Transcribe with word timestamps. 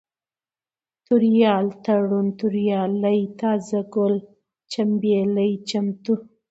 توريال، 1.05 1.65
تړون، 1.85 2.27
توريالی، 2.39 3.19
تازه 3.39 3.79
گل، 3.95 4.15
چمبېلى، 4.71 5.49
چمتو 5.69 6.13